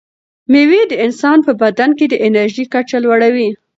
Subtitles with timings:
[0.51, 3.49] مېوې د انسان په بدن کې د انرژۍ کچه لوړوي.